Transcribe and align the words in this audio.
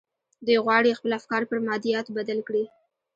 دوی 0.45 0.57
غواړي 0.65 0.97
خپل 0.97 1.11
افکار 1.19 1.41
پر 1.49 1.57
مادياتو 1.67 2.15
بدل 2.17 2.39
کړي. 2.47 2.63